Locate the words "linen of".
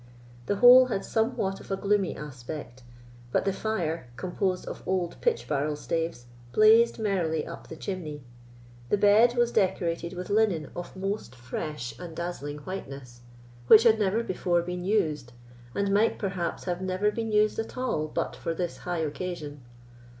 10.31-10.95